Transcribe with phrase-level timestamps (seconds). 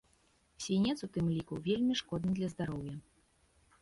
[0.67, 2.95] Свінец у тым ліку вельмі шкодны для здароўя.